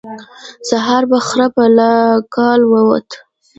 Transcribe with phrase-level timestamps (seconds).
[0.69, 1.91] سهار په خړه به له
[2.33, 3.09] کلا ووت.